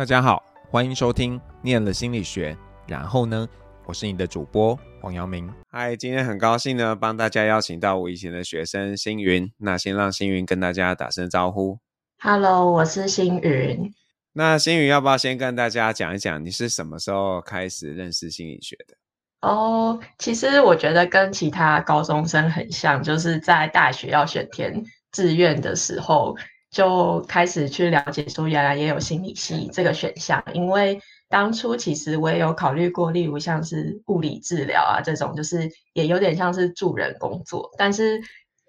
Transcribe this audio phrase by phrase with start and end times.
[0.00, 2.56] 大家好，欢迎收听念了心理学。
[2.88, 3.46] 然后呢，
[3.84, 5.52] 我是你的主播黄阳明。
[5.68, 9.52] 嗨，今天很高兴呢，帮大家邀请到我以前的学生星云。
[9.58, 11.78] 那先让星云跟大家打声招呼。
[12.18, 13.92] Hello，我是星云。
[14.32, 18.96] 那星云要不要先跟大家讲一讲，你是什么时候开始认识心理学的？
[19.42, 26.34] 哦，oh, 其实我觉得跟其他高中生很像，就是在大学要选填志愿的时候。
[26.70, 30.42] 就开始去了解，说原来也有心理系这个选项。
[30.54, 37.70] 因为当初其实我也有考虑过，例如像是物理治疗啊这种，就是也有点像是助人工作。
[37.76, 38.20] 但是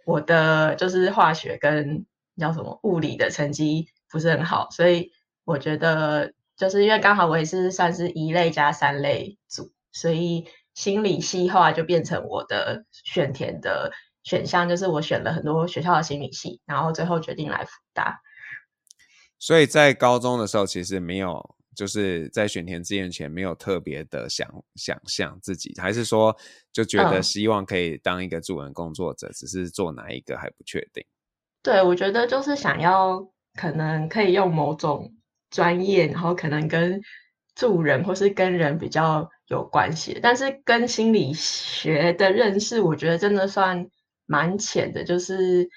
[0.06, 2.06] 我的就是化学跟
[2.38, 5.12] 叫什么物理的成绩不是很好，所以
[5.46, 13.92] 我觉得就是因为刚好我也是算是一类加三类组，所以心理系后来就变成我的选填的。
[14.24, 18.22] 选项就是我选了很多学校的心理系，然后最后决定来复大。
[19.40, 26.36] 所以在高中的时候，其实没有就是在选填志愿前没有特别的想想象自己，还是说
[26.72, 31.04] 就觉得希望可以当一个助人工作者，嗯、只是做哪一个还不确定。
[31.64, 35.12] 对，我觉得就是想要可能可以用某种
[35.50, 37.02] 专业，然后可能跟
[37.56, 43.90] 助人或是跟人比较有关系，但是跟心理学的认识，我觉得真的算。
[44.32, 45.70] 蛮浅的，就是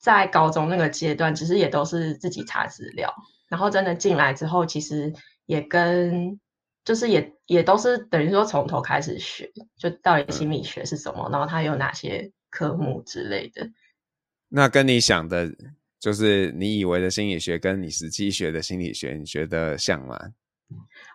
[0.00, 3.14] 在高中那个阶段，其实也都是自己查资料，
[3.48, 5.12] 然后真的进来之后，其实
[5.46, 6.40] 也跟
[6.84, 13.70] 就是也也都是等于说从头开始学，就到底心理学是什么，然后它有哪些科目之类的。
[14.48, 15.48] 那跟你想的，
[16.00, 20.18] 就是你以为的心理学，跟你实际学的心理学，你觉得像吗？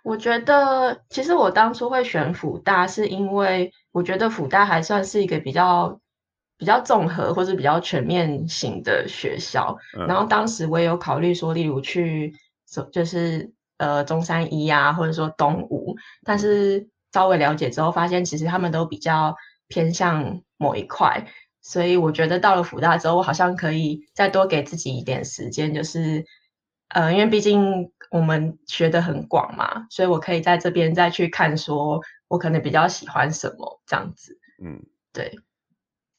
[0.01, 5.99] 我觉得，其实我当初会选辅大，是因为我觉得辅大还算是一个比较。
[6.57, 12.33] 比较综合或是比较全面型的学校，嗯、然后当时我也有考虑说，例如去
[12.91, 19.35] 就是呃中山一啊，或者说东吴，但是稍微了解之后，发现其实他们都比较
[19.67, 21.27] 偏向某一块，
[21.61, 26.25] 所以我觉得到了福大之后，我好像可以再多给自己一点时间，就是
[26.89, 35.37] 呃，因为毕竟我们学得很广嘛，所以我可以在这边再去看，说我可能比较喜欢什么这样子，嗯，对。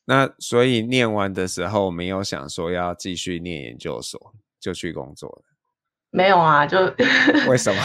[0.09, 5.43] 那所以念完的时候没有想说要继续念研究所，就去工作了。
[6.11, 6.79] 没有啊，就
[7.49, 7.83] 为什么？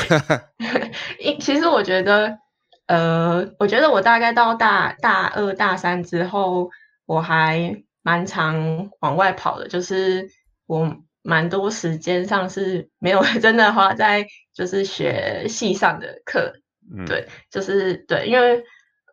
[1.20, 2.38] 因其实我觉得，
[2.86, 6.70] 呃，我觉得我大概到大大二大三之后，
[7.08, 10.30] 我还蛮常往外跑的，就是
[10.68, 16.54] 我蛮多时间上是没有 真的花在就是学系上的课。
[16.96, 18.64] 嗯，对，就是对，因为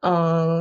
[0.02, 0.12] 嗯、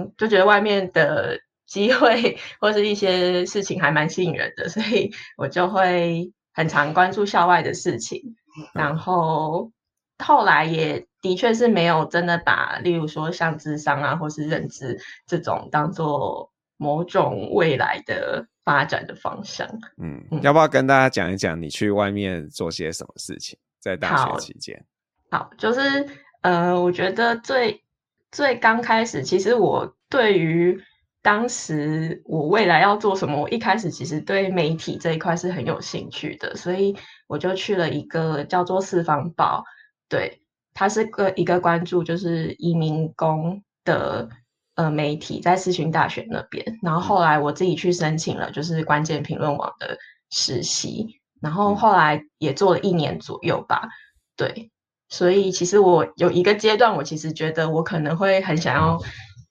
[0.02, 1.38] 呃，就觉得外面的。
[1.68, 8.36] 机会或是一些事情还蛮吸引人的，所以我就会很常关注校外的事情。
[8.74, 9.72] 然后
[10.18, 14.98] 后来也的确是没有真的把，例如说像智商啊，或是认知
[15.28, 19.68] 这种当做某种未来的发展的方向。
[20.02, 24.84] 嗯，嗯，要不要跟大家讲一讲你去外面做些什么事情，在大学期间？
[25.30, 26.08] 好，好，就是
[26.42, 27.84] 呃，我觉得最
[28.32, 30.82] 最刚开始，其实我对于
[31.28, 33.42] 当时我未来要做什么？
[33.42, 36.96] 我一开始其实对媒体这一块是很有兴趣的，所以
[37.28, 39.62] 我就去了一个叫做四方报，
[40.08, 40.42] 对，
[40.74, 44.30] 它是个一个关注就是移民工的
[44.76, 46.80] 呃媒体，在世勋大学那边。
[46.82, 49.98] 然后后来我自己去申请了，就是关键评论网的
[50.30, 53.90] 实习，然后后来也做了一年左右吧，
[54.38, 54.72] 对。
[55.10, 58.98] 所以其实我有一个阶段，我其实觉得我可能会很想要。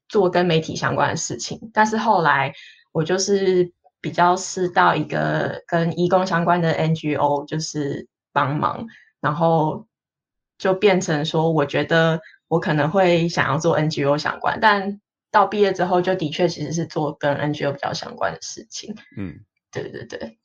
[0.08, 2.54] 做跟媒体相关的事情，但是后来
[2.92, 8.86] 我就是比较是到一个跟义工相关的 NGO，就是帮忙，
[9.20, 9.86] 然后
[10.58, 15.00] 就变成说，我觉得我可能会想要做 NGO 相关，但
[15.30, 18.94] 到毕业之后，就的确其实是做跟 NGO 比较相关的事情。
[19.16, 19.40] 嗯，
[19.72, 20.38] 对对对，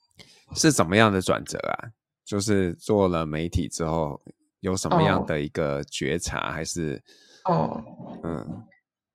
[0.54, 1.88] 是怎么样的转折啊？
[2.24, 4.20] 就是做了媒体之后，
[4.60, 7.02] 有什么样的一个觉察，哦、还是？
[7.44, 7.82] 哦，
[8.24, 8.64] 嗯。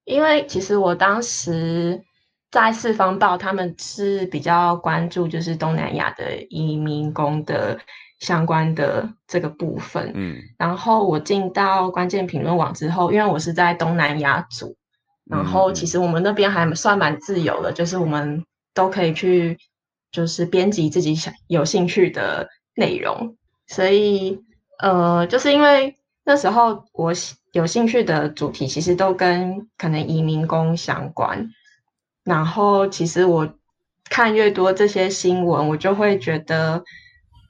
[0.07, 2.01] 因为其实我当时
[2.49, 7.77] 在四方报，他们是比较关注就是东南亚的移民工的
[8.19, 10.13] 相关的这个部分。
[10.15, 14.77] 嗯，然后我进到关键评论网之后，因为我是在东南亚组，
[15.25, 19.57] 然后其实我们那边还算蛮自由的，就是我们都可以去
[20.13, 23.35] 就是编辑自己想有兴趣的内容，
[23.67, 24.39] 所以
[24.79, 27.13] 呃，就是因为那时候我。
[27.57, 31.49] 有兴趣的主题其实都跟可能移民工相关，
[32.23, 33.51] 然后其实我
[34.11, 36.83] 看越多这些新闻，我就会觉得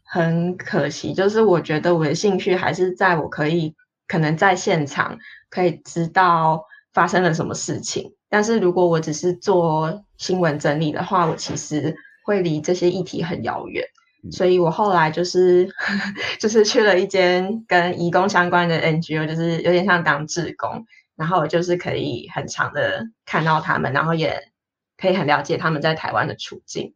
[0.06, 3.75] 很可惜，就是我觉得我的兴趣还是在我可以
[4.07, 5.18] 可能在现场
[5.50, 6.63] 可以知道
[6.94, 11.94] 发生了什么事情，但是如果我只是做新闻整理的话，我其实
[12.24, 13.83] 会离这些议题很遥远。
[14.31, 15.69] 所以我后来就是
[16.39, 20.85] 就是去了一间跟义工相关的 NGO，就是有点像当志工，
[21.15, 24.51] 然后我就是可以很长的看到他们，然后也
[24.97, 26.94] 可以很了解他们在台湾的处境。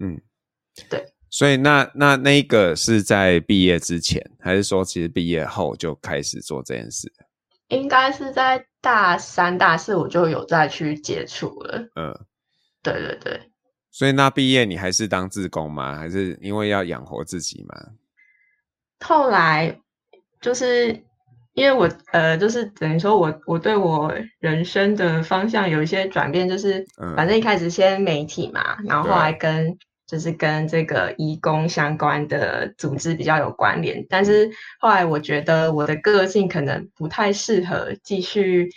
[0.00, 0.20] 嗯，
[0.88, 1.04] 对。
[1.30, 7.10] 所以那那那个是在毕业之前，还是说其实毕业后就开始做这件事？
[7.68, 11.88] 应该是在大三、大四我就有再去接触了。
[11.94, 12.26] 嗯，
[12.82, 13.51] 对对对。
[13.94, 15.98] 所以那毕业你还是当自工吗？
[15.98, 17.76] 还是因为要养活自己吗？
[19.04, 19.78] 后来
[20.40, 20.98] 就是
[21.52, 24.10] 因为我呃，就是等于说我我对我
[24.40, 26.82] 人生的方向有一些转变，就是
[27.16, 34.50] 反正一开始先媒体嘛，嗯、然后后来跟就是跟这个义工相关的组织比较有关联，但是
[34.80, 38.70] 后来我觉得我的个性可能不太适合继续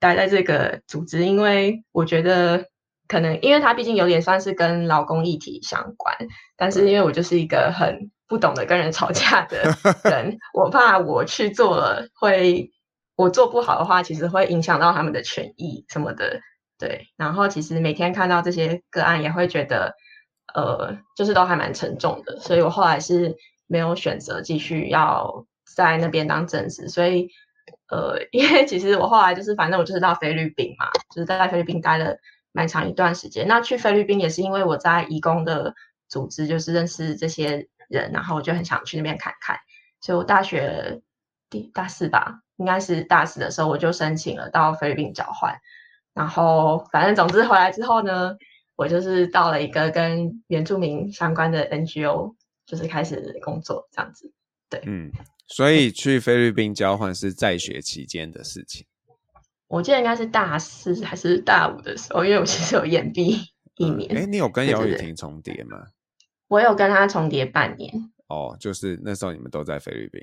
[0.00, 2.66] 待在这个组织，因为我觉得。
[3.08, 6.16] 可能因为他毕竟有点算是跟劳工议题相关，
[6.56, 9.62] 但是因为我就是一个很不懂得跟人吵架的
[10.10, 12.70] 人，我怕我去做了会
[13.14, 16.40] 我做不好的话，其实会影响到他们的权益什么的。
[16.78, 19.94] 对，然后其实每天看到这些个案，也会觉得
[20.52, 23.36] 呃，就是都还蛮沉重的，所以我后来是
[23.66, 27.30] 没有选择继续要在那边当正职，所以
[27.88, 32.18] 呃， 因为其实我后来就是反正我就是到菲律宾嘛，就是在菲律宾待了。
[32.56, 35.74] 蛮长一段时间，那去菲律宾也是因为我在义工的
[36.08, 39.58] 组织，就是认识这些人，然后我就很想去那边看看。
[40.00, 41.02] 所以我大学
[41.50, 45.54] 第大四吧，应该是大四的时候，我就申请了到菲律宾交换。
[46.14, 48.34] 然后反正总之回来之后呢，
[48.74, 54.32] 我就是到了一个跟原住民相关的 NGO，就是开始工作这样子。
[54.70, 55.12] 对，嗯，
[55.46, 58.86] 所以去菲律宾交换是在学期间的事情。
[59.68, 63.36] 我记得应该是大四还是大五的时候，因为我其实有延毕
[63.76, 64.16] 一年。
[64.16, 65.86] 哎、嗯，你有跟姚雨婷重叠吗？
[66.46, 67.92] 我有跟她重叠半年。
[68.28, 70.22] 哦，就是那时候你们都在菲律宾。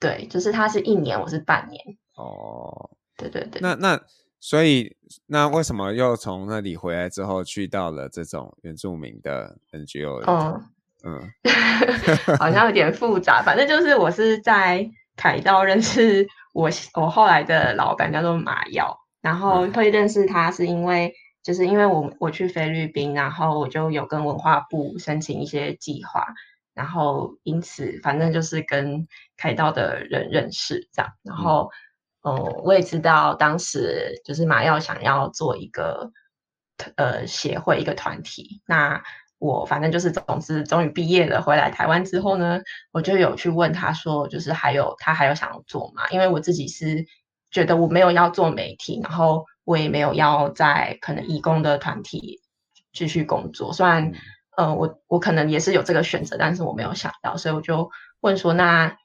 [0.00, 1.82] 对，就是他是一年，我是半年。
[2.16, 3.60] 哦，对对对。
[3.60, 4.00] 那那
[4.40, 4.96] 所以
[5.26, 10.22] 那为什么又从那里回来之后去到了这种原住民的 NGO？
[10.30, 10.62] 哦，
[11.04, 11.20] 嗯，
[12.38, 13.42] 好像有点复杂。
[13.42, 16.26] 反正就是我是在凯道认识。
[16.54, 21.12] 我我后来的老板叫做马耀，然后会认识他是因为，
[21.42, 26.26] 就是因为我我去菲律宾，然后我就有跟文化部申请一些计划，
[26.72, 29.06] 然后因此反正就是跟
[29.36, 31.70] 凯道的人认识这样，然后
[32.22, 32.34] 嗯，
[32.64, 36.12] 我也知道当时就是马耀想要做一个
[36.96, 39.02] 呃协会一个团体，那。
[39.44, 42.58] 我反正就是，总之终于毕业了，回来台湾之后呢，
[42.92, 46.08] 我就有去问他说，就是还有他还有想要做嘛？
[46.08, 47.04] 因为我自己是
[47.50, 52.40] 觉得我没有要做媒体，然后我也没有要在可能义工的团体
[52.94, 53.74] 继续工作。
[53.74, 54.12] 虽然，
[54.56, 58.96] 呃，我我可能也是有这个选择，但是我没有想到，所以我就问说，那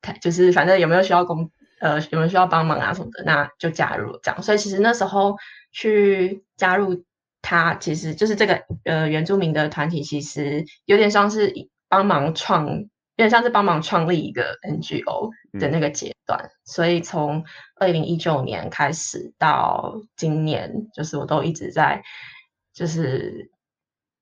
[0.00, 1.50] 他就是反正有没有需要工，
[1.80, 4.40] 呃，有没有需要帮忙啊什么的，那就加入这样。
[4.40, 5.36] 所以其实那时候
[5.72, 7.04] 去加入。
[7.42, 11.52] 他其实就是这个呃原住民的团体，其实有点像是
[11.88, 16.38] 帮忙创，有点像是帮忙创立一个 NGO 的那个阶段。
[16.38, 17.44] 嗯、所以从
[17.76, 22.02] 二零一九年开始到今年，就是我都一直在，
[22.74, 23.50] 就是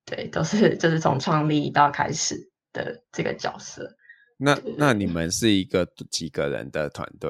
[0.05, 3.95] 对，都是就是从创立到开始的这个角色。
[4.37, 7.29] 那那你们是一个几个人的团队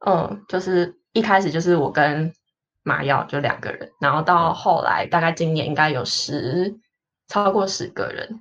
[0.00, 0.28] 啊？
[0.28, 2.32] 嗯，就是一开始就是我跟。
[2.86, 6.72] 马药就两个人，然后到后来大概今年应该有十
[7.26, 8.38] 超过十个人，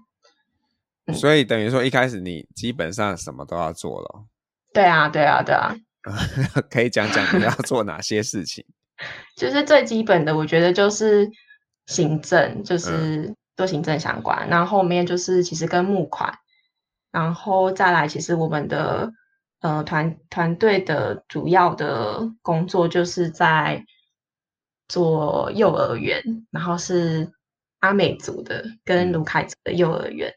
[1.07, 4.23] 嗯、所以等于说一开始你基本上什么都要做了。
[4.71, 5.75] 对啊，对啊，对啊，
[6.69, 8.63] 可以讲讲你要做哪些事情？
[9.35, 11.27] 就是最基本的，我觉得就是
[11.87, 16.31] 行政，就是做行政相关，嗯、然后后面就是其实跟募款，
[17.11, 19.11] 然后再来其实我们的
[19.61, 23.83] 呃团团队的主要的工作就是在。
[24.87, 27.31] 做幼儿园，然后是
[27.79, 30.33] 阿美族的跟卢凯族的幼儿园，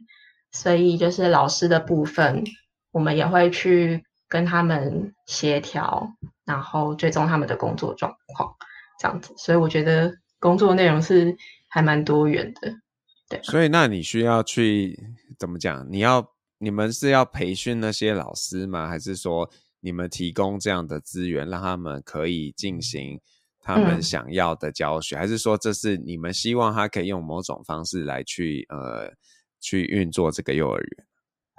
[0.52, 2.44] 所以就是老师的部分，
[2.90, 6.10] 我们也会去跟他们协调，
[6.44, 8.54] 然后追踪他们的工作状况，
[8.98, 9.34] 这样子。
[9.36, 11.36] 所以我觉得工作内容是
[11.68, 12.72] 还蛮多元的，
[13.28, 13.40] 对。
[13.42, 14.98] 所以那你需要去
[15.38, 15.86] 怎么讲？
[15.90, 16.26] 你要
[16.58, 18.88] 你们是要培训那些老师吗？
[18.88, 19.48] 还是说
[19.80, 23.20] 你们提供这样的资源，让他们可以进行？
[23.68, 29.12] 他们想要的教学，嗯、还是说这是你们希望他可以用某种方式来去呃
[29.60, 31.06] 去运作这个幼儿园？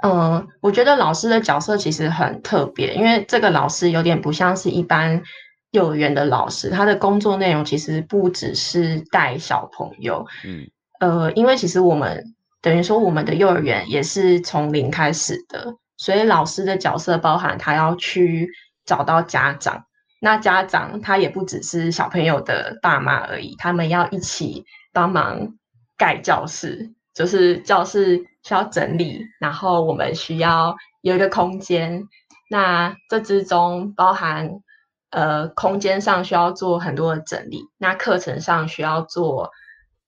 [0.02, 5.22] 嗯，我觉得老师的角色其实很特别，因为这个老师有点不像是一般
[5.70, 10.26] 幼儿园的老师，他的工作内容其实不只是带小朋友。
[10.44, 10.68] 嗯，
[11.00, 18.50] 呃，因为其实我们等于说我们的幼儿园也是从零开始的，所以老师的角色包含他要去
[18.84, 19.84] 找到家长，
[20.20, 25.56] 那家长他也不只是小朋友的爸妈而已，他们要一起帮忙
[25.98, 28.26] 盖教室，就是教室。
[28.42, 32.08] 需要整理，然后我们需要有一个空间。
[32.50, 34.62] 那这之中包含，
[35.10, 39.52] 呃，空间上需要做很多的整理，那课程上需要做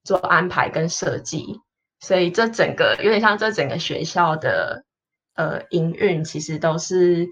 [0.06, 1.60] 做安排跟设计。
[2.00, 4.86] 所以这整个有点像这整个学校的
[5.36, 7.28] 呃营运，其实都是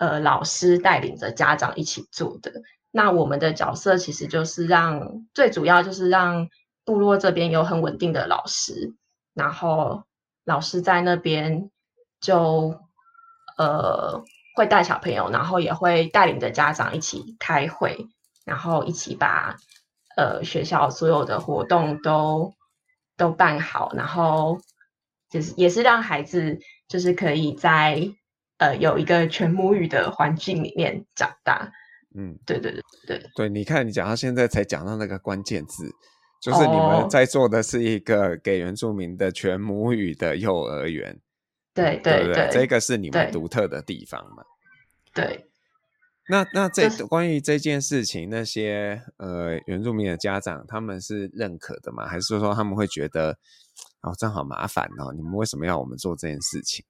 [0.00, 2.50] 呃老师带领着家长一起做的。
[2.90, 6.48] 那我们的角色其实就是让最主要就是让
[6.84, 8.92] 部落这边有很稳定的老师，
[9.34, 10.02] 然后。
[10.46, 11.70] 老师在那边
[12.18, 12.74] 就
[13.56, 14.24] 呃
[14.56, 18.08] 会带小朋友，然后也会带领着家长一起开会，
[18.44, 19.56] 然后一起把
[20.16, 22.52] 呃学校所有的活动都
[23.16, 24.58] 都办好，然后
[25.28, 28.10] 就是也是让孩子就是可以在
[28.60, 31.72] 呃有一个全母语的环境里面长大。
[32.16, 35.90] 嗯，对对对对对，你看你讲到现在才讲到那个关键字。
[36.40, 41.20] 就是你们在做的是一个给原住民的全母语的幼儿园，
[41.74, 44.42] 对对对，这个是你们独特的地方嘛？
[45.12, 45.46] 对。
[46.30, 52.06] 那那这关于这件事情，那些呃原住民的家长他们是认可的吗？
[52.06, 53.36] 还是说他们会觉得
[54.00, 55.12] 哦，这样好麻烦哦？
[55.14, 56.82] 你们为什么要我们做这件事情？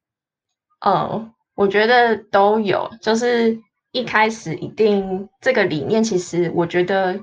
[0.85, 1.29] 嗯，
[1.61, 2.89] 我觉得都有。
[3.01, 3.57] 就是
[3.91, 7.19] 一开始一定这个理念，其实我觉得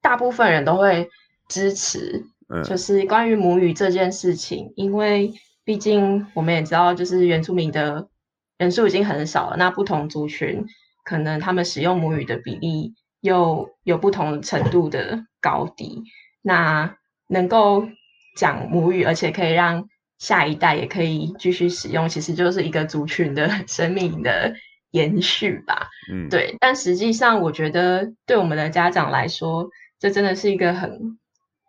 [0.00, 1.08] 大部分人都会。
[1.48, 2.24] 支持，
[2.64, 5.30] 就是关于母语这件事情，嗯，因为
[5.64, 8.08] 毕竟我们也知道，就是原住民的
[8.56, 10.64] 人数已经很少了，那不同族群
[11.04, 16.04] 可能他们使用母语的比例又有不同程度的高低，
[16.40, 16.96] 那
[17.28, 17.86] 能够
[18.34, 19.86] 讲母语，而且可以让
[20.22, 24.54] 下一代也可以继续使用，其实就是一个族群的 生命的
[24.92, 25.88] 延续吧。
[26.12, 26.56] 嗯，对。
[26.60, 31.18] 但实际上，我觉得对我们的家长来说，这真的是一个很。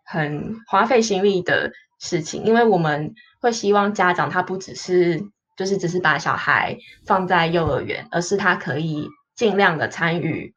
[0.06, 5.18] 很花费心力的事情，因为我们会希望家长他不只是
[5.56, 10.52] 就是只是把小孩放在幼儿园，而是他可以尽量的参与，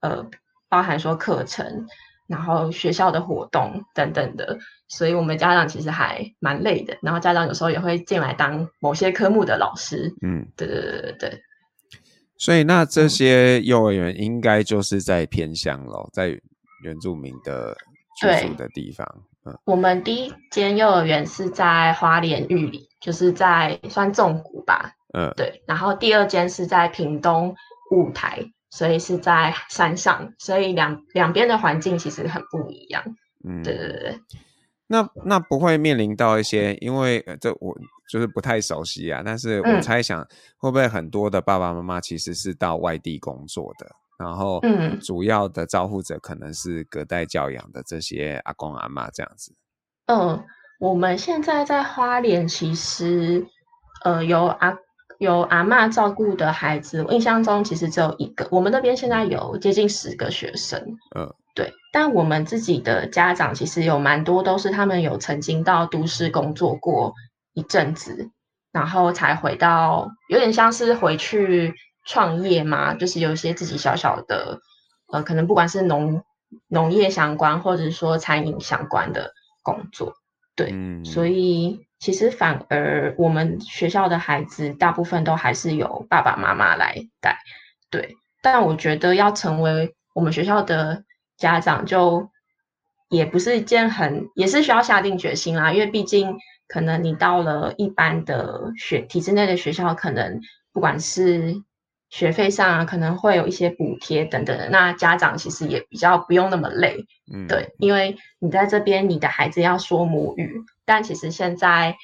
[0.00, 0.28] 呃，
[0.68, 1.86] 包含说课程，
[2.34, 4.58] 然后学校的活动等等的。
[4.88, 6.96] 所以，我们家长其实还蛮累的。
[7.00, 10.12] 然后，家长有时候也会进来当某些科目的老师。
[10.22, 11.42] 嗯，对对对对对。
[12.36, 16.28] 所以，那这些幼儿园应该就是在偏乡咯，在
[16.82, 17.76] 原住民的。
[18.16, 19.04] 居住的地方，
[19.44, 25.60] 嗯，我们第一间幼儿园是在花莲玉里，就是在算纵谷吧，嗯，对。
[25.66, 27.52] 然后第二间是在屏东
[27.90, 28.38] 舞台，
[28.74, 33.00] 所以是在山上，所以两两边的环境其实很不一样。
[33.44, 34.20] 嗯，对对对。
[34.88, 37.72] 那那不会面临到一些，因为这我
[38.10, 40.26] 就是不太熟悉啊，但是我猜想
[40.58, 43.86] 会不会很多的爸爸妈妈其实是到外地工作的。
[44.18, 49.54] 然后，嗯，主要的照护者可能是隔代教养的这些阿公阿妈这样子。
[50.06, 50.44] 嗯，
[50.80, 53.46] 我们现在在花莲，其实，
[54.04, 54.76] 呃，有阿
[55.18, 58.48] 有阿嬷照顾的孩子，我印象中其实只有一个。
[58.50, 60.96] 我们那边现在有接近十个学生。
[61.16, 61.72] 嗯，对。
[61.92, 67.14] 但我们自己的家长其实有蛮多都是他们有曾经到都市工作过
[67.52, 68.30] 一阵子，
[68.72, 71.74] 然后才回到，有点像是回去。
[72.06, 74.60] 创业嘛，就是有一些自己小小的，
[75.10, 76.22] 呃，可能不管是农
[76.68, 80.12] 农业相关，或者是说餐饮相关的工作，
[80.54, 87.38] 对，嗯，所以其实反而我们学校的孩子大部分都还是由爸爸妈妈来带，
[87.88, 88.14] 对。
[88.42, 91.02] 但我觉得要成为我们学校的
[91.38, 92.28] 家长，就
[93.08, 96.36] 也不是一件很，也是需要下定决心啦，因为毕竟
[96.68, 100.42] 可能你到了一般的学体制内的学校，可能
[100.74, 101.54] 不管是
[102.10, 111.96] 学费上啊，可能会有一些补贴等等的，那家长其实也比较不用那么累，嗯，对，因为你在这边，你的孩子要说母语，但其实现在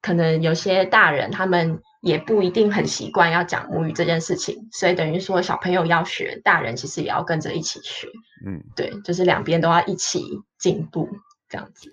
[0.00, 8.08] 可能有些大人他们也不一定很习惯要讲母语这件事情，所以等于说小朋友要学，大人其实也要跟着一起学，
[8.46, 10.22] 嗯，对，就是两边都要一起
[10.58, 11.08] 进步
[11.48, 11.92] 这样子。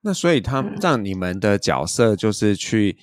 [0.00, 2.96] 那所以他让你们的角色就是去，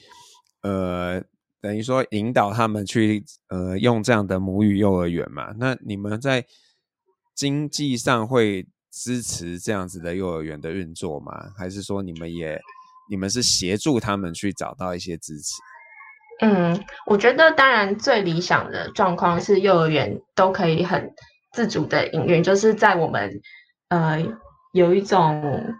[0.61, 1.23] 嗯、呃。
[1.59, 5.53] 等于说引导他们去呃用这样的母语幼儿园嘛？
[5.57, 6.45] 那你们在
[7.33, 8.67] 经济上会
[8.97, 11.31] 支持这样子的幼儿园的运作吗？
[11.55, 12.59] 还是说你们也
[13.09, 15.53] 你们是协助他们去找到一些支持？
[16.41, 21.13] 嗯，我觉得当然最理想的状况是幼儿园都可以很
[21.53, 23.41] 自主的营运，就是在我们
[23.89, 24.23] 呃
[24.73, 25.75] 有一种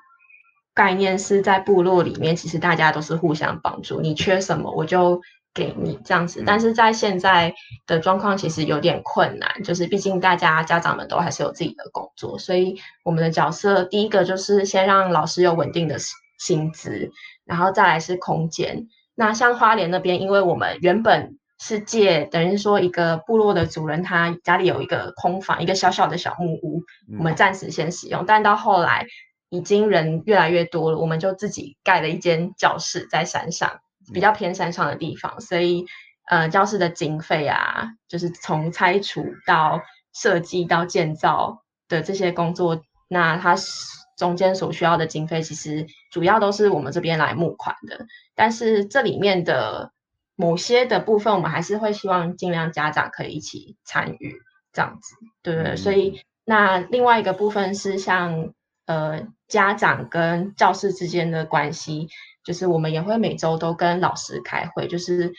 [0.74, 5.22] 概念是在部落里面，其实大家都是互相帮助，你缺什么我就
[5.58, 6.44] 给你这样子。
[6.46, 7.52] 但是在现在
[7.88, 15.98] 的状况其实有点困难，就是毕竟大家家长们都还是有自己的工作，所以我们的角色第一个就是先让老师有稳定的
[16.38, 17.10] 薪资，
[17.44, 18.88] 然后再来是空间。
[19.16, 26.84] 那像花莲那边，因为我们原本是借，等于说一个部落的主人，他家里有一个空房，一个小小的小木屋，
[27.18, 28.26] 我们暂时先使用。
[28.28, 29.08] 但到后来，
[29.50, 33.80] 已经人越来越多了，我们就自己盖了一间教室在山上，
[34.14, 35.40] 比较偏山上的地方。
[35.42, 35.86] 所以，
[36.26, 39.82] 呃，教室的经费啊，就是从拆除到
[40.14, 43.98] 设计到建造的这些工作，那它是。
[44.18, 48.08] 中间所需要的经费，其实主要都是我们这边来募款的。
[48.34, 49.92] 但是这里面的
[50.36, 54.42] 某些的部分，我们还是会希望尽量家长可以一起参与，
[54.74, 55.74] 这样子，对不对？
[55.74, 58.54] 嗯、所以那另外一个部分是像
[58.88, 62.10] 呃家长跟教室之间的关系，
[62.48, 65.34] 就是我们也会每周都跟老师开会，就是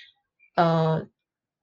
[0.57, 1.03] 呃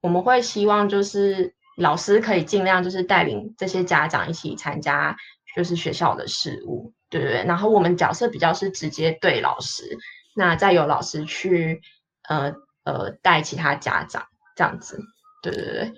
[0.00, 5.16] 我们会希望就是老师可以尽量就是带领这些家长一起参加，
[5.54, 6.92] 就是学校的事务。
[7.08, 9.96] 对对对，然后我们角色比较是直接对老师，
[10.34, 11.80] 那再由老师去
[12.28, 14.26] 呃呃带其他家长
[14.56, 14.98] 这样子，
[15.44, 15.92] 对对对。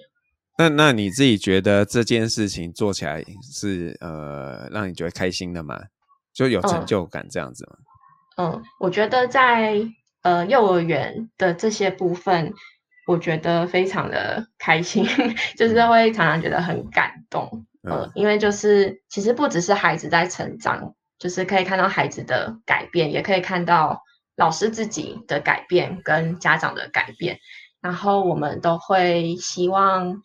[0.59, 5.81] 那那你自己觉得这件事情做起来是呃让你觉得开心的吗？
[6.35, 7.77] 就有成就感这样子吗？
[7.79, 7.88] 嗯，
[8.39, 9.75] 嗯，我觉得在
[10.23, 12.55] 呃幼儿园的这些部分，
[13.07, 15.07] 我觉得非常的开心，
[15.59, 20.95] 就是会常常觉得很感动，嗯，呃，因为就是其实不只是孩子在成长。
[21.19, 24.05] 就是可以看到孩子的改变，也可以看到
[24.37, 27.41] 老师自己的改变跟家长的改变。
[27.81, 30.23] 然后我们都会希望，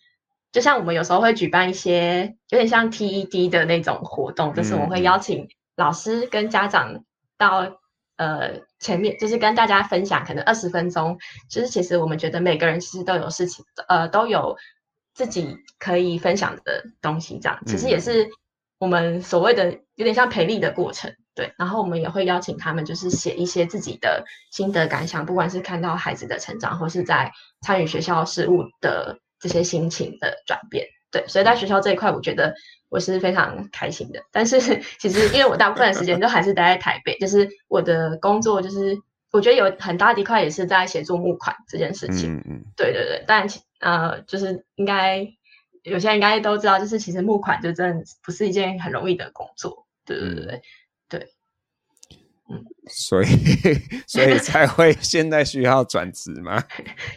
[0.52, 7.04] 就像我们有时候会举办一些有点像 TED 的那种活动，就是我们会邀请老师跟家长
[7.40, 7.80] 到
[8.24, 11.18] 呃前面，就是跟大家分享，可能二十分钟。
[11.50, 14.56] 就是其实我们觉得每个人其实都有事情，呃，都有
[15.14, 18.30] 自己可以分享的东西，这样其实也是。
[18.80, 27.32] 我们所谓的有点像培力的过程，对，然后我们也会邀请他们，就是写一些自己的心得感想，不管是看到孩子的成长，或是在
[27.62, 32.54] 参与学校事务的这些心情的转变，对，所以在学校这一块，我觉得
[32.90, 34.20] 我是非常开心的。
[34.32, 34.60] 但是
[35.00, 38.98] 其实因为我大部分的时间都还是待在台北，就是我的工作，就是
[39.32, 43.48] 我觉得有很大的一块也是在协助募款这件事情，嗯嗯，对对对，但
[43.80, 45.26] 呃，就是应该。
[45.84, 50.62] 有些人应该都知道，就是其实募款就真的不是一件很容易的工作，对对对对，
[51.10, 51.30] 对，
[52.50, 53.26] 嗯，所以
[54.08, 56.64] 所以才会 现在需要转职吗？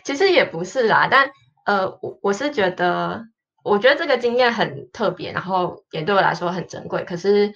[0.04, 1.30] 其实也不是啦，但
[1.64, 3.28] 呃，我我是觉得，
[3.70, 7.04] 我觉得这个经验很特别，然后也对我来说很珍贵。
[7.04, 7.48] 可是，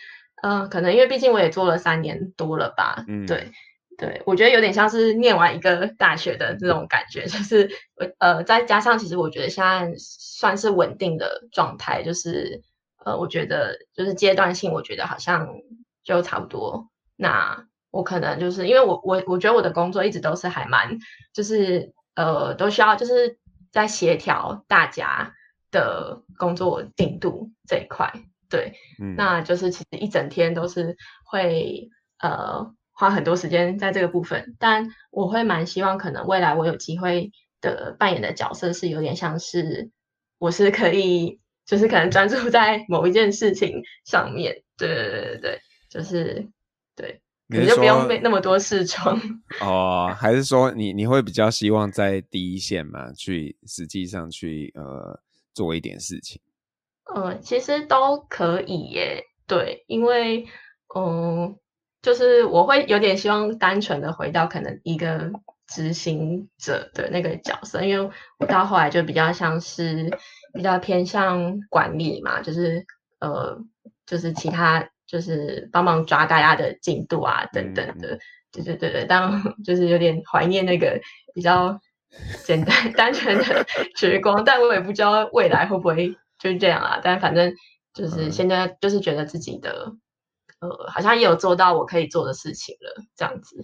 [0.42, 3.52] 嗯、呃，可能因为毕竟我也做了三年多了吧，嗯，对。
[3.98, 7.70] 对，我觉得有点像是念完一个大学的这种感觉，就是
[8.18, 12.62] 呃，再加上其实我觉得现在算是稳定的状态，就是
[13.04, 15.48] 呃，我觉得就是阶段性，我觉得好像
[16.02, 16.88] 就差不多。
[17.14, 20.96] 那我可能就是因为我我我觉得我的工作一直都是还蛮，
[21.34, 23.36] 就是呃，都需要就是
[23.70, 25.34] 在协调大家
[25.70, 28.12] 的工作进度这一块，
[28.48, 32.74] 对，嗯，那就是其实一整天都是会呃。
[32.92, 39.90] 花很多时间在这个部分，但我会蛮希望，可能未来我有机会的扮演的角色是有点像是，
[40.36, 44.62] 我是可以，就是可能专注在某一件事情上面。
[44.76, 46.46] 对对对对对，就是
[46.94, 49.18] 对，你就不用那么多视窗。
[49.62, 55.18] 哦，还是说你你会比较希望在第一线嘛，去实际上去呃
[55.60, 56.40] 做一点事情？
[57.14, 59.24] 嗯，其实都可以耶。
[59.46, 60.46] 对，因为
[60.96, 61.56] 嗯。
[62.02, 65.30] 就是我会有点希望单纯的回到可能一个
[65.68, 70.08] 执行者的那个角色，因为我到后来就比较像是
[70.54, 72.86] 比较偏向管理嘛，就是
[73.18, 73.58] 呃，
[74.06, 78.18] 就是其他就是帮忙抓大家的进度啊等等的，
[78.50, 80.98] 对对对对，当 就是有点怀念那个
[81.34, 81.78] 比较
[82.44, 87.52] 简单单纯的 时光，但我也不知道未来会不会就是这样啊，但反正
[87.94, 89.92] 就是现在就是觉得自己的。
[90.60, 93.56] 呃，好像也有做到我可以做的事情了，这样子，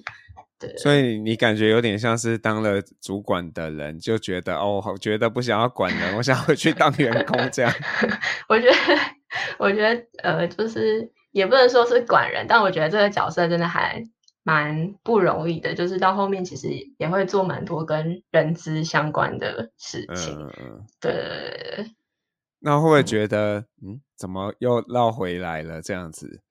[0.59, 0.75] 对。
[0.79, 7.71] 所以你感觉有点像是当了主管的人，就觉得哦，我觉得不想要管人，我想回去当员工这样。
[8.49, 8.75] 我觉得，
[9.59, 14.03] 我觉得，呃，就是也不能说是管人，但我觉得这个角色真的还
[14.47, 20.39] 蛮不容易的，就是到后面其实也会做蛮多跟人资相关的事情。
[21.01, 21.85] 对。
[22.61, 26.43] 那会不会觉得，嗯，嗯，怎么又绕回来了这样子？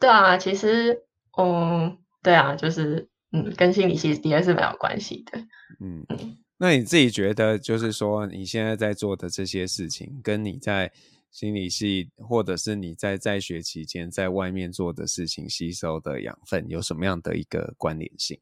[0.00, 1.04] 对啊，其实，
[1.38, 5.38] 嗯，对啊，就是，嗯，跟心理系的确是没有关系的。
[5.80, 10.92] 嗯嗯，那你自己觉得，就是说你现在在做的这些事情，跟你在
[11.30, 18.38] 心理系，或者是你在在学期间在外面做的事情吸收的养分，有什么样的一个关联性？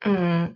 [0.00, 0.54] 嗯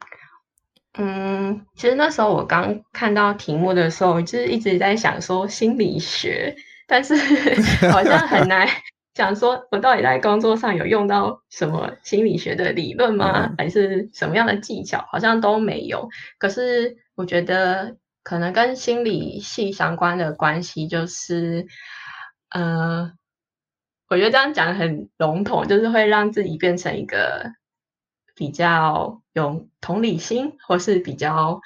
[0.96, 6.54] 嗯，其实那时候我刚看到题目的时候，就是一直在想说心理学，
[6.86, 7.14] 但是
[7.90, 8.68] 好像很难。
[9.14, 13.46] 想说，我到底在工作上有用到什么心理学的理论吗？
[13.46, 15.06] 嗯、还是什么样的技巧？
[15.08, 16.08] 好像都没有。
[16.36, 21.68] 可是我觉得，可能跟心理系相关的关系就是，
[22.48, 23.12] 呃，
[24.08, 27.52] 我觉得这样讲很笼统，就是会让自己变成一个
[28.34, 31.60] 比较有同理心，或是比较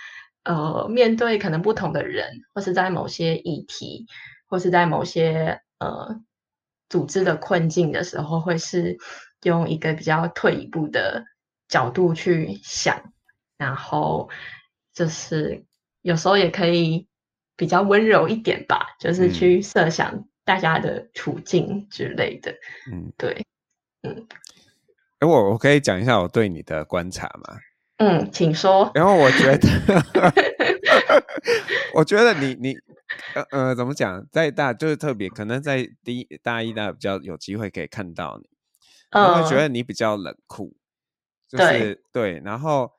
[0.44, 4.06] 呃，面对可能不同的人，或是在某些议题，
[4.46, 6.20] 或是在某些呃。
[6.90, 8.96] 组织的困境的时候，会是
[9.42, 11.22] 用一个比较退一步的
[11.68, 13.12] 角度去想，
[13.58, 14.30] 然后
[14.94, 15.66] 就是
[16.08, 17.06] 有时候也可以
[17.54, 22.50] 比较温柔一点吧，就是去设想大家的处境之类的。
[22.90, 23.44] 嗯，对，
[24.02, 24.26] 嗯。
[25.18, 27.58] 哎，我我可以讲一下我对你的观察吗？
[27.98, 28.90] 嗯，请说。
[28.94, 29.68] 然后我觉得，
[31.92, 32.74] 我觉得你你。
[33.34, 34.26] 呃呃，怎么讲？
[34.30, 38.48] 在大就是特别，可能在第一大一、大比较有机会可以看到你，
[39.12, 40.76] 我会觉得你比较冷酷，
[41.52, 42.92] 嗯、就是对，对，然后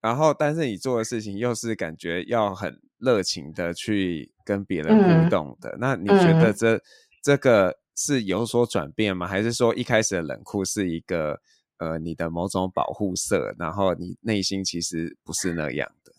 [0.00, 5.70] 然后，但是你做的事情又是感觉要很热情的去跟别人互动的。
[5.70, 6.82] 嗯、那你觉得这、嗯、
[7.22, 9.26] 这个是有所转变吗？
[9.26, 11.38] 还是说一开始的冷酷是一个
[11.78, 16.12] 呃你的某种保护色，然后你内心其实不是那样的？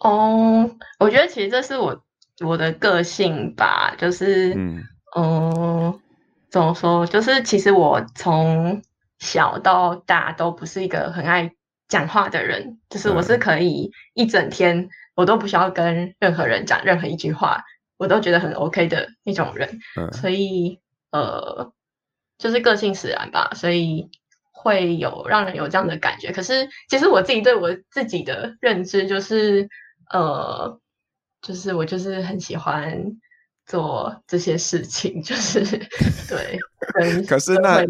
[0.00, 2.04] 哦，我觉得其实这是我。
[2.40, 4.84] 我的个性吧，就是，嗯，
[5.16, 6.00] 呃、
[6.48, 7.04] 怎么说？
[7.04, 8.80] 就是其实我从
[9.18, 11.52] 小到大都不是一个很爱
[11.88, 17.64] 讲话的人，就是我是可以一整天我都不需要跟任何人讲任何一句话，
[17.96, 19.80] 我都觉得很 OK 的那种人。
[19.96, 21.72] 嗯，所以呃，
[22.38, 24.10] 就是个性使然吧，所以
[24.52, 26.32] 会有让人有这样的感觉。
[26.32, 29.68] 可是其实我自己对我自己的认知就是，
[30.12, 30.80] 呃。
[31.40, 33.00] 就是我就是很喜欢
[33.68, 35.60] 做这些事情，就是
[36.26, 36.58] 对。
[37.26, 37.84] 可是那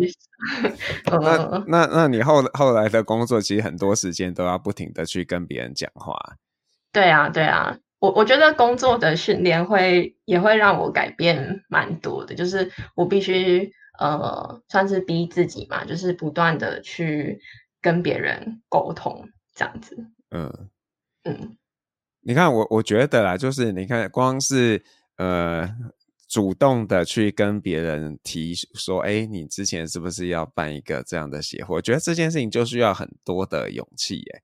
[1.06, 6.18] 那那那你后后来的工作，其实很多时间都要不停的去跟别人讲话。
[6.92, 17.40] 对啊，对啊，我我觉得工作的训练会也会让我改变蛮多的，就是我必须呃算是逼自己嘛，就是不断的去
[17.80, 19.96] 跟别人沟通这样子。
[20.30, 20.68] 嗯
[21.24, 21.56] 嗯。
[22.20, 24.82] 你看我，我觉得啦，就是你看，光是
[25.18, 25.68] 呃
[26.26, 31.76] 主动的去跟别人提说，哎，你之前是不是要办一个这样的协会？
[31.76, 34.42] 我觉得这件事情就需要很多的勇气，哎。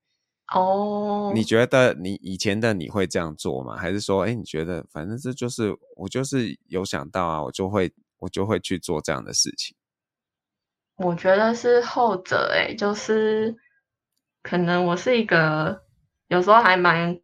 [0.55, 1.31] 哦。
[1.35, 3.75] 你觉得你以前的你会这样做吗？
[3.75, 9.75] 还是说，哎，你觉得反正这就是我就是有想到啊，我就会我就会去做这样的事情。
[10.97, 13.55] 我觉得是后者，哎，就是
[14.41, 15.83] 可能我是一个
[16.27, 17.19] 有时候还蛮。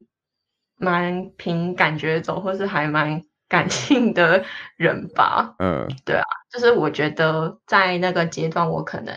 [0.83, 4.45] 蛮凭感觉走，或是还蛮感性的
[4.77, 5.53] 人吧。
[5.59, 9.13] 嗯，对啊，就是我觉得在那个阶段，我可能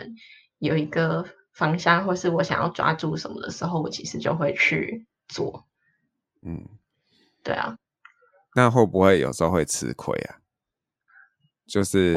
[0.58, 5.64] 有一个方向，或是我想要抓住什么的时候，我其实就会去做。
[6.42, 6.66] 嗯，
[7.44, 7.76] 对啊。
[8.56, 10.36] 那会不会有时候会吃亏啊？
[11.68, 12.16] 就是，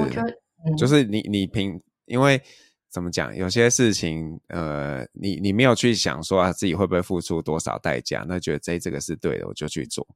[0.75, 2.41] 就是你你平因为。
[2.89, 3.35] 怎么讲？
[3.35, 8.23] 有些事情，呃，你你没有去想说啊，自己会不会付出多少代价？
[8.25, 10.07] 那觉得这这个是对的，我就去做。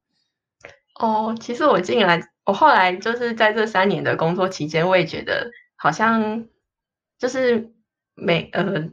[0.94, 6.46] 哦，其实我进来，我后来就是在这三年的工作期间，我也觉得好像
[7.18, 7.72] 就是
[8.14, 8.90] 每呃，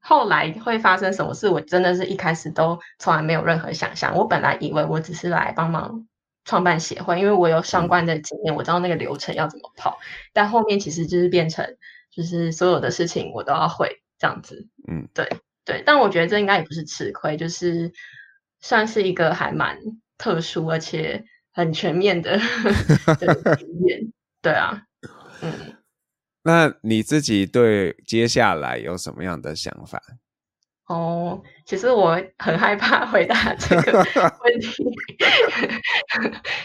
[0.00, 4.16] 后来会发生什么事，我真的是一开始都从来没有任何想象。
[4.16, 6.06] 我本来以为我只是来帮忙
[6.44, 9.98] 创办协会，因为我有相关的经验，嗯、我知道那个流程要怎么跑。
[10.32, 11.76] 但后面其实就是变成。
[12.16, 15.28] 就是所有的事情我都要会这样子，嗯，对
[15.64, 17.92] 对，但我觉得这应该也不是吃亏，就是
[18.60, 19.76] 算是一个还蛮
[20.18, 22.38] 特殊而且很全面的
[23.18, 24.82] 的 经验，对啊，
[25.42, 25.76] 嗯。
[26.42, 30.02] 那你自己对接下来有什么样的想法？
[30.86, 33.92] 哦，其实我很害怕回答这个
[34.44, 34.84] 问题，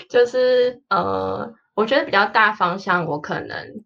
[0.10, 3.84] 就是呃，我觉得比较大方向，我可能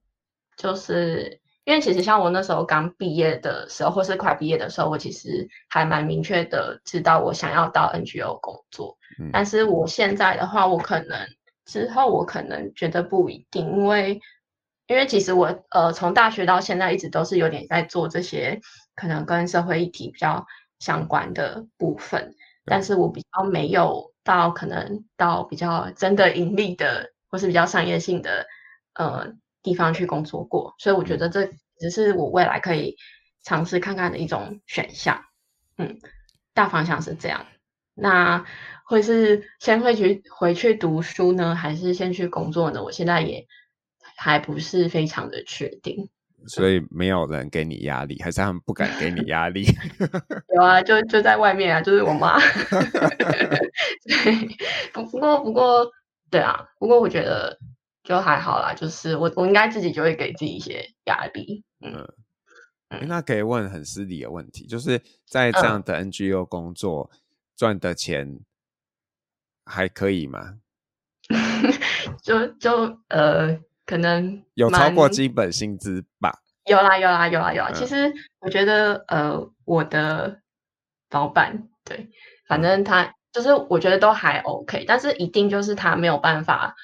[0.57, 1.42] 就是。
[1.65, 8.97] 因为其实像我那时候刚毕业的时候，或是快毕业的时候，我其实还蛮明确的知道我想要到 NGO 工作。
[9.17, 11.17] 嗯、但是我现在的话，我可能
[11.65, 14.19] 之后我可能觉得不一定，因为
[14.87, 18.59] 因为其实我呃从大学到现在一直都是有点在做这些
[18.95, 20.45] 可能跟社会议题比较
[20.79, 28.45] 相关的部分，但是我比较没有到可能到比较真的盈利的或是比较商业性的
[28.95, 29.31] 呃。
[29.63, 31.49] 地方去工作过，所以我觉得这
[31.79, 32.97] 只是我未来可以
[33.43, 35.23] 尝试看看的一种选项。
[35.77, 35.97] 嗯，
[36.53, 37.45] 大方向是这样。
[37.95, 38.45] 那
[38.85, 42.83] 会是先会去回去读书呢，还是先去工作呢？
[42.83, 43.47] 我现在也
[44.17, 46.09] 还不是非常的确定。
[46.47, 49.65] 所以没有人给你压力，还是他们不敢给你压力？
[50.53, 52.37] 有啊，就就在外面啊，就是我妈。
[54.03, 54.57] 对，
[54.91, 55.89] 不不过不过，
[56.29, 57.57] 对啊，不过我觉得。
[58.03, 61.63] 就还好啦，就是我我应该自己就会给自己一些压力。
[61.79, 62.05] 嗯，
[62.89, 67.09] 嗯，那可以问很私底的问题，就是在这样的 NGO 工作
[67.55, 68.39] 赚、嗯、的钱
[69.65, 70.59] 还可以吗？
[72.21, 76.41] 就就呃，可能有超过基本薪资吧？
[76.65, 77.69] 有啦有啦有啦有啦。
[77.69, 80.41] 嗯、其实我觉得呃，我的
[81.09, 82.09] 老板对，
[82.47, 86.75] 反正他就是我觉得都还 OK，但是一定就是他没有办法。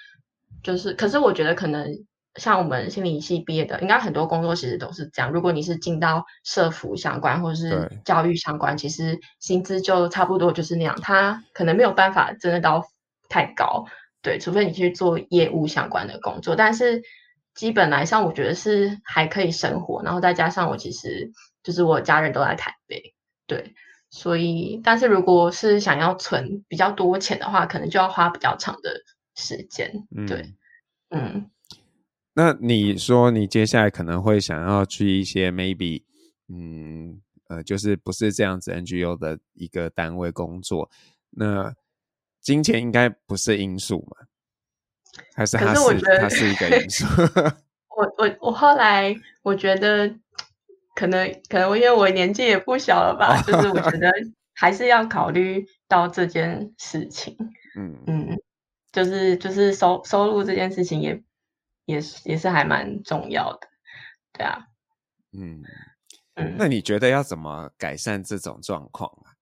[0.62, 5.32] 就是，可是我觉得可能像我们心理系毕业的，应该很多工作其实都是这样。
[5.32, 11.00] 如果你是进到社服相关或者是教育相关，其实薪资就差不多就是那样。
[11.02, 12.86] 他可能没有办法真的到
[13.30, 13.86] 太高，
[14.22, 16.56] 对，除非你去做业务相关的工作。
[16.56, 17.02] 但是
[17.56, 20.04] 基本来上，我觉得是还可以生活。
[20.04, 21.32] 然后再加上我其实
[21.64, 23.14] 就是我家人都在台北，
[23.48, 23.74] 对，
[24.10, 28.92] 所以但是如果是想要存比较多钱的话，可能就要花比较长的。
[29.40, 29.90] 时间
[30.28, 30.54] 对，
[31.10, 31.50] 嗯，嗯，
[32.34, 36.04] 那你说你接下来可能会想要去一些 maybe，
[36.50, 40.92] 嗯呃，就是不是这样子 NGO 的一个单位工作，
[41.32, 41.74] 那
[42.42, 44.28] 金钱应该不是因素嘛？
[45.34, 47.06] 还是它是，是它是一个因素？
[47.98, 50.14] 我我我后来我觉得
[50.96, 54.12] 可能可能因为我年纪也不小了吧，就是我觉 得
[54.54, 57.36] 还是要考虑到这件事情，
[57.76, 58.42] 嗯嗯。
[58.92, 61.24] 就是就是收收入这件事情也
[61.86, 63.68] 也是也是还蛮重要的，
[64.34, 64.66] 对啊，
[65.34, 65.62] 嗯
[66.36, 69.34] 嗯，那你觉得要怎么改善这种状况啊？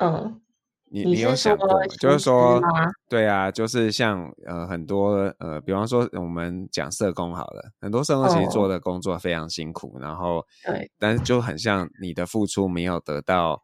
[0.00, 0.40] 嗯，
[0.84, 1.86] 你你有想过吗？
[2.00, 2.60] 就是说，
[3.08, 13.62] 对啊，就是像呃很多呃，比方说我们讲社工好了，很多社工其实做的工作非常辛苦，嗯、然后对，但是就很像你的付出没有得到。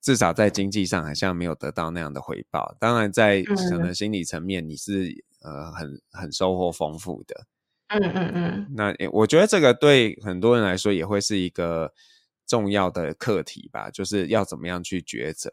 [0.00, 2.74] 至少在经济上好像没有得到那样的回报。
[2.80, 5.08] 当然，在可能心理层面，你是、
[5.42, 7.46] 嗯、呃很很收获丰富的。
[7.88, 8.66] 嗯嗯嗯。
[8.74, 11.92] 那我觉得这个对很多人来说也会是一个
[12.46, 15.50] 重要的课题吧，就是要怎么样去抉择，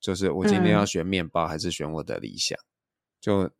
[0.00, 2.56] 就是我今天要选面包还是选我的理想？
[2.56, 2.62] 嗯、
[3.20, 3.50] 就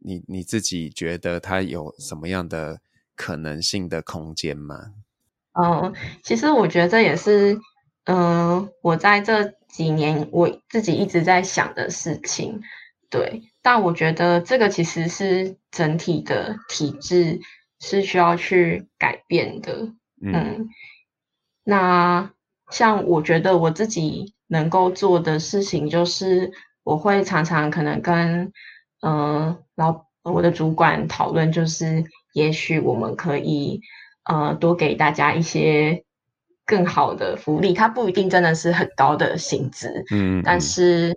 [0.00, 2.80] 你你自己觉得它有什么样的
[3.14, 4.92] 可能性的空间吗？
[5.54, 7.54] 嗯，其实我觉得这也是，
[8.04, 9.54] 嗯、呃，我在这。
[9.68, 12.62] 几年我自己一直在想的事情，
[13.10, 17.40] 对，但我觉得这个其实是整体的体制
[17.78, 20.68] 是需要去改变的，嗯，嗯，
[21.62, 22.32] 那
[22.70, 26.52] 像我觉得我自己能够做的事情，就是
[26.82, 28.52] 我会常常可能跟
[29.02, 33.82] 嗯，然后我的主管讨论，就是也许我们可以
[34.24, 36.05] 呃多给大家一些。
[36.66, 41.16] 更好的福利，它不一定真的是很高的薪资，嗯，但是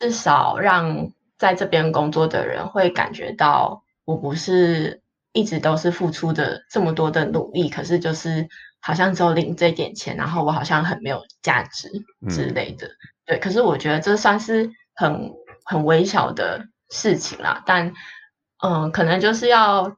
[0.00, 8.48] 至少让在这边工作的人会感觉到，我不是一直都是付出的这么多的努力，可是就是
[8.80, 11.90] 好像只有领这点钱，然后我好像很没有价值
[12.30, 13.38] 之类的，嗯、对。
[13.38, 15.30] 可是我觉得这算是很
[15.64, 17.92] 很微小的事情啦，但
[18.62, 19.96] 嗯，可能就是要。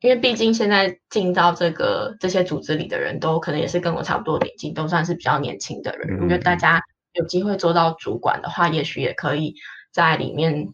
[0.00, 6.18] 因为毕竟现在进到这个这些组织里的人都可能也是跟我差不多年纪，都算是比较年轻的人。
[6.20, 6.80] 我觉得大家
[7.14, 9.56] 有机会做到主管的话，也许也可以
[9.92, 10.68] 在里面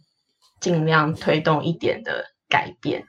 [0.61, 3.05] 尽量推动一点的改变，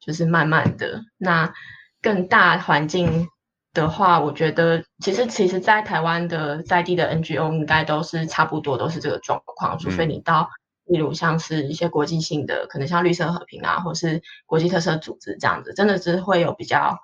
[0.00, 1.02] 就是慢慢的。
[1.18, 1.52] 那
[2.00, 3.26] 更大环境
[3.74, 10.48] 的话，我觉得其实其实，在台湾的在地的 NGO 应该都是差不多都是这个状况，除非你到。
[10.86, 16.98] 例如像是一些国际性的，可能像绿色和平啊，或是国际特色组织这样子，真的是会有比较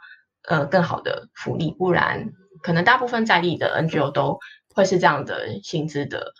[0.48, 4.38] 呃更好的福利，不然可能大部分在地的 NGO 都
[4.74, 6.32] 会是这样的薪资的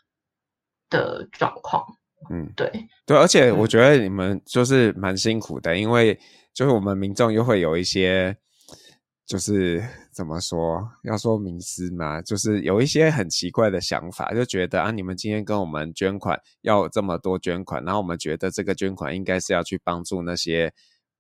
[0.88, 1.84] 的状况。
[2.30, 2.70] 嗯，对
[3.04, 6.16] 对，而且我觉得你们就是蛮辛苦的，因为
[6.54, 8.36] 就是我们民众又会有一些
[9.26, 10.86] 就是怎么说？
[11.04, 20.70] 要说迷思嘛，就是有一些很奇怪的想法，就觉得啊，你们今天跟我们捐款要这么多捐款，然后我们觉得这个捐款应该是要去帮助那些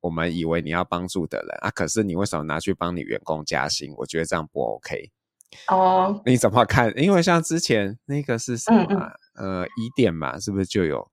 [0.00, 3.94] 我们以为你要帮助的人啊，可是你为什么拿去帮你员工加薪？
[3.96, 5.10] 我觉得这样不 OK。
[5.68, 6.92] 哦，你怎么看？
[6.98, 8.86] 因为像之前那个是什么？
[8.90, 11.10] 嗯嗯呃，疑点嘛，是不是就有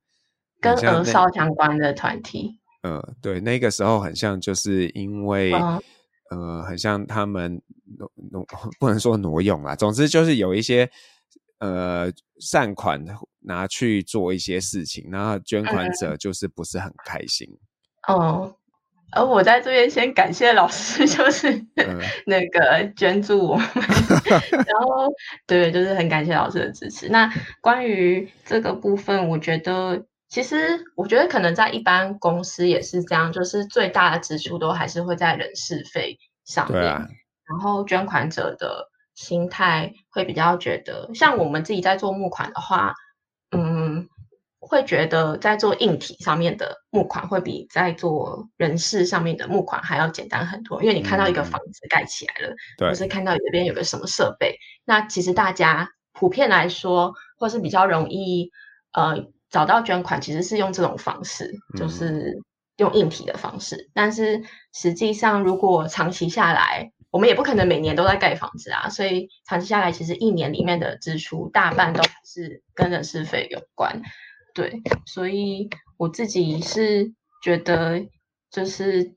[0.59, 2.59] 跟儿少相关的团体？
[2.83, 5.53] 嗯，对，那个时候很像，就是因为。
[5.53, 5.81] 嗯
[6.29, 7.61] 呃，很像他们
[7.99, 8.45] 挪挪，
[8.79, 10.89] 不能说挪用啦，总之就是有一些
[11.59, 13.03] 呃善款
[13.41, 17.49] 拿去做一些事情，然后捐款者就是不是很开心。
[18.07, 18.55] 嗯、哦，
[19.13, 23.67] 而我在这边先感谢老师， 就是、嗯、那个捐助我们，
[24.51, 25.11] 然后
[25.47, 27.09] 对，就是很感谢老师的支持。
[27.09, 30.05] 那关于这个部分，我觉得。
[30.29, 36.83] 其实我觉得可能在一般公司也是这样，就是最大的支出都还是会在人事费上面。
[36.83, 37.07] 啊、
[37.49, 42.93] 然后捐款者的心态会比较觉得，像我们自己在做募款的话，
[43.49, 44.07] 嗯，
[44.59, 50.79] 会觉得在做硬体上面的募款会比在做人事上面的募款还要简单很多。
[50.83, 58.51] 因为你看到一个房子盖起来了，或、嗯、是看到这边有个什么设备，那其实大家普遍来说，或是比较容易
[58.93, 59.25] 呃。
[59.49, 62.39] 找到捐款其实是用这种方式，就是
[62.77, 63.75] 用硬体的方式。
[63.75, 68.89] 嗯、但是实际上，如果长期下来，我们也不可能每年都在盖房子啊。
[68.89, 74.01] 所以长期下来，其实一年里面的支出大半都是跟人事费有关。
[74.53, 78.01] 对，所以我自己是觉得，
[78.51, 79.15] 就是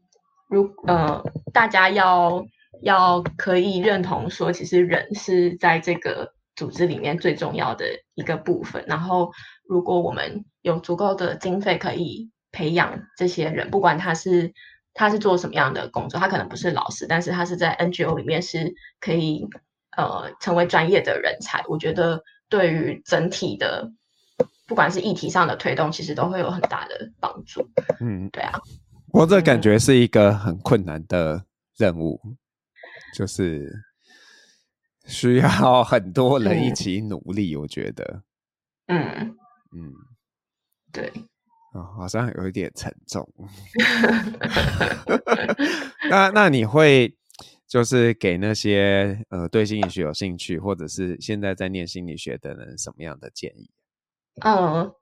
[0.49, 2.45] 如呃，大家要
[2.83, 7.85] 要可以认同说，其实人是在这个组织里面最重要的
[8.15, 9.33] 一个部分，然后。
[9.69, 14.53] 如果我们有足够的经费可以培养这些人，不管他是
[14.93, 19.49] 他是做什么样的工作，他可能不是老师，但是他是在 NGO 里面是可以
[19.97, 21.65] 呃成为专业的人才。
[21.69, 23.93] 我觉得对于整体的
[24.67, 27.67] 不管是议题上的推动，其实都会有很大的帮助。
[28.01, 28.61] 嗯，对啊。
[29.13, 31.43] 我这感觉是一个很困难的
[31.79, 32.37] 任务，嗯、
[33.15, 33.73] 就是
[35.13, 37.55] 需要很多人一起努力。
[37.55, 38.23] 我觉得，
[38.87, 39.37] 嗯。
[39.75, 39.93] 嗯，
[40.93, 41.13] 对，
[41.75, 43.27] 哦，好像有一点沉重。
[46.11, 47.17] 那那你会
[47.67, 53.71] 就是给那些呃对心理学有兴趣，或者是现在在念心理学的人什么样的建议？
[54.45, 54.93] 嗯，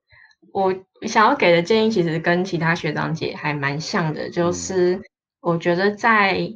[0.53, 0.75] 我
[1.09, 5.01] 想要给的建议其实跟其他学长姐还蛮像的，就是
[5.41, 6.53] 我觉得在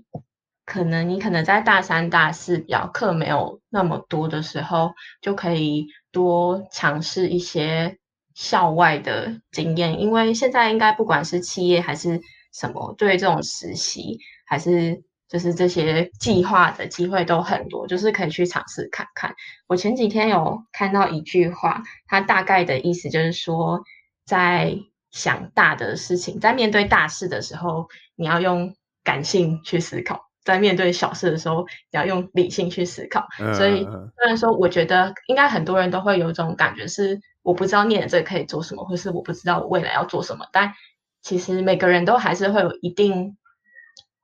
[0.64, 7.98] 可能你可能在大三、大四比较课没有那么多的时候，就可以多尝试一些。
[8.37, 12.20] 校外的经验，因为现在应该不管是企业还是
[12.53, 19.33] 什么，对这种实习还是就是这些计划的机会都很多，就是可以去尝试看看。
[19.68, 23.81] 我前几天有看到一句话，它大概的意思就是说，
[24.27, 24.77] 在
[25.12, 28.74] 想大的事情，在面对大事的时候，你要用
[29.05, 33.26] 感性去思考；在面对小事的时候，你要用理性去思考。
[33.54, 37.20] 所以虽然说，我觉得应该很多人都会有一种感觉是。
[37.44, 40.46] 我不知道念这个可以做什么，或是我不知道我未来要做什么。
[40.50, 40.72] 但
[41.20, 43.37] 其实每个人都还是会有一定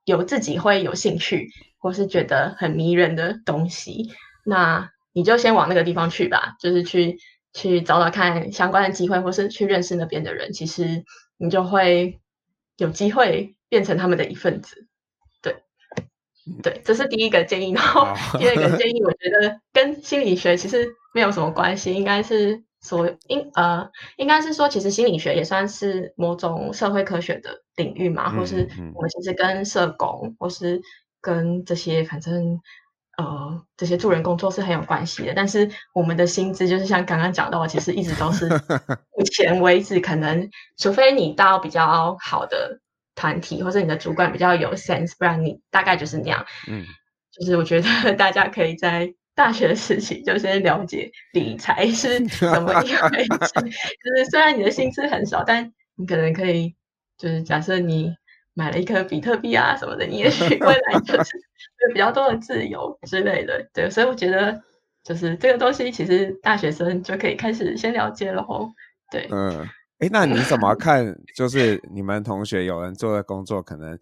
[0.05, 4.09] 有自己会有兴趣，或是觉得很迷人的东西。
[4.43, 7.19] 那你就先往那个地方去吧，就是去
[7.53, 10.51] 去找找看相关的机会，或是去认识那边的人。
[10.51, 11.03] 其实
[11.37, 12.19] 你就会
[12.77, 14.87] 有机会变成他们的一份子。
[16.63, 17.71] 对，这是第一个建议。
[17.73, 22.63] 然后第二个建议，我觉得跟心理学其实没有什么关系，应该是。
[22.83, 30.81] 所应呃，应该是说，其实心理学也算是某种社会科学的领域嘛，嗯、或是我们其实跟社工，或是
[31.21, 32.59] 跟这些反正
[33.19, 35.33] 呃这些助人工作是很有关系的。
[35.35, 38.49] 但是我们的薪资就是像刚刚讲到的，其实一直都是
[39.15, 40.49] 目前为止，可能
[40.79, 42.79] 除非你到比较好的
[43.15, 46.45] 团体，或者你的主管比较有 sense，不然你大概就是那样。
[46.67, 46.85] 嗯，
[47.31, 49.13] 就是我觉得 大家可以在。
[49.33, 53.53] 大学时期就先了解理财是怎么一回事，
[54.03, 56.75] 就是虽然你的薪资很少，但你可能可以，
[57.17, 58.13] 就是假设你
[58.53, 61.37] 买了一颗比特币啊什么的，你也许 未来就是
[61.87, 63.65] 有比较多的自由之类的。
[63.73, 64.61] 对，所以我觉得
[65.01, 68.69] 就是这个东西，其实大学生就可以开始先了解了吼。
[69.09, 69.65] 对，嗯，
[70.01, 71.15] 哎，那你怎么看？
[71.35, 73.97] 就是你们同学有人做的工作可能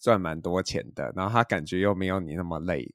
[0.00, 2.92] 赚蛮多钱的，然后他感觉又没有你那么累。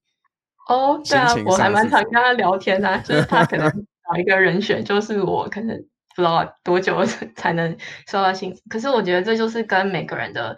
[0.68, 3.68] 哦，oh, 对啊，我还蛮常跟他聊天的，啊，就是他可能
[4.12, 5.76] 找一个人选，就是我可能
[6.16, 7.04] 不知道多久
[7.36, 7.76] 才能
[8.08, 8.62] 收到薪资。
[8.70, 10.56] 可是我觉得这就是跟每个人的，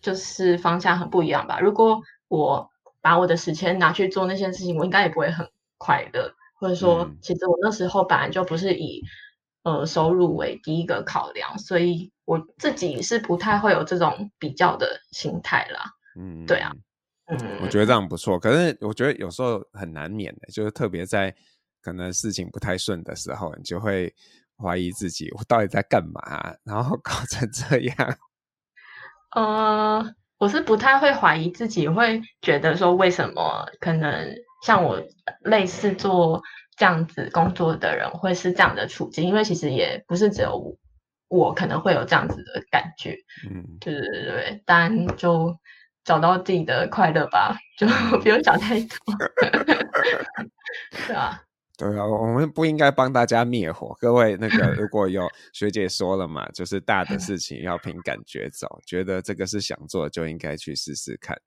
[0.00, 1.60] 就是方向很不一样吧。
[1.60, 2.70] 如果我
[3.02, 5.46] 把我的时间拿去做那些事情，我应该也不会很
[5.76, 6.32] 快乐。
[6.54, 9.02] 或者说，其实我那时候本来就不是以
[9.62, 15.84] 呃收入为第一个考量，所以我自己是不太会有这种比较的心态啦。
[16.18, 16.72] 嗯，对啊，
[17.26, 18.38] 嗯，我觉得这样不错。
[18.38, 21.34] 可是我觉得有时候很难免的，就是特别在
[21.80, 24.12] 可能事情不太顺的时候，你就会
[24.56, 26.54] 怀疑自己，我到底在干嘛？
[26.64, 28.18] 然后 搞成这样。
[29.34, 34.34] 呃，我是不太会怀疑自己，会觉得说为什么可能。
[34.64, 35.02] 像我
[35.40, 36.40] 类似做
[36.82, 40.58] 这样子工作的人，会是这样的处境，因为其实也不是只有
[41.28, 43.16] 我，我可能会有这样子的感觉，
[43.48, 45.56] 嗯，对对对对，当然就
[46.02, 47.86] 找到自己的快乐吧，就
[48.18, 48.98] 不用想太多，
[51.06, 51.40] 是啊？
[51.78, 61.40] 对啊，我们不应该帮大家灭火，各位那个如果有学姐说了嘛，就是大的事情要凭感觉走，觉得这个是想做，就应该去试试看。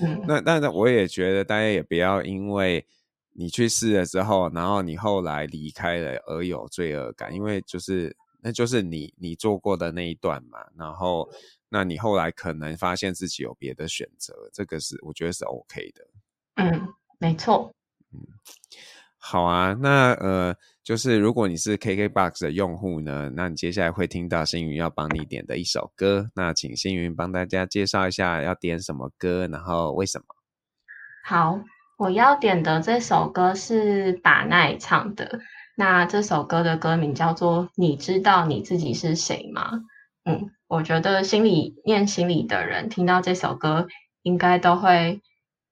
[0.00, 2.86] 嗯，那那那我也觉得大家也不要因为
[3.34, 11.28] 你去试了之后，然后你后来离开了而有罪恶感，因为就是那就是你你做过的那一段嘛，然后
[11.68, 16.06] 那你后来可能发现自己有别的选择，这个是我觉得是 OK 的。
[16.56, 17.72] 嗯，没错。
[18.12, 18.20] 嗯，
[19.18, 20.56] 好啊，那呃。
[20.84, 30.26] 就是如果你是 KKBOX 的用户呢，那你接下来会听到星云要帮你点的一首歌，那请星云帮大家介绍一下要点什么歌，然后为什么？
[31.24, 31.62] 好，
[32.02, 35.38] 我要点的这首歌是把奈唱的，
[35.76, 39.70] 那这首歌的歌名叫做《你知道你自己是谁吗》？
[40.24, 43.86] 嗯，我觉得心里念心里的人听到这首歌
[44.22, 45.20] 应该都会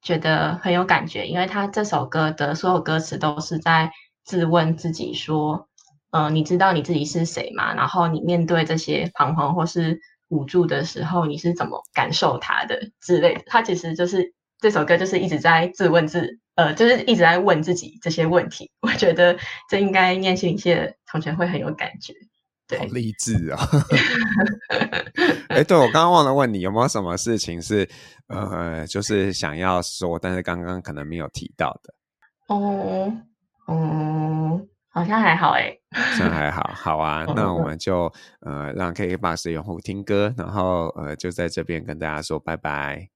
[0.02, 3.90] 觉得很有感觉，因为他这首歌的所有歌词都是在。
[4.22, 5.66] 自问自己说
[6.12, 7.74] ：“呃，你知道你自己是谁吗？
[7.74, 13.42] 然后你面对这些彷徨或是无助的时候，你是怎么感受它的之类的？
[13.46, 18.70] 他其实就是这首歌，就是一直在自问自，呃，就是一直在问自己这些问题。
[18.82, 19.36] 我觉得
[19.68, 22.12] 这应该念心理系的同学会很有感觉。
[22.68, 23.58] 对，好励志啊！
[25.48, 27.88] 哎、欸，对，我刚刚忘了问你，有没有什么事情是
[28.28, 31.94] 呃，就是想要说，但是刚刚可能没有提到的？
[32.46, 33.12] 哦。
[33.72, 43.08] 嗯，好像还好哎，好像还好，好啊， 那我们就呃让 KKBOX 的用户听歌，然后呃就在这边跟大家说拜拜。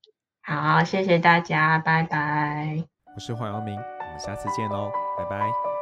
[0.47, 2.85] 好，谢谢大家，拜拜。
[3.15, 5.74] 我是黄阳明，我们下次见喽，拜拜。